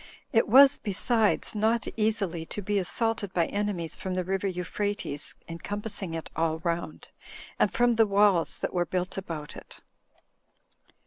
It 0.33 0.47
was, 0.49 0.77
besides, 0.79 1.53
not 1.53 1.87
easily 1.95 2.43
to 2.47 2.61
be 2.63 2.79
assaulted 2.79 3.35
by 3.35 3.45
enemies, 3.45 3.95
from 3.95 4.15
the 4.15 4.23
river 4.23 4.47
Euphrates 4.47 5.35
encompassing 5.47 6.15
it 6.15 6.31
all 6.35 6.57
round, 6.63 7.09
and 7.59 7.71
from 7.71 7.93
the 7.93 8.07
wails 8.07 8.57
that 8.57 8.73
were 8.73 8.85
built 8.87 9.19
about 9.19 9.55
it. 9.55 9.79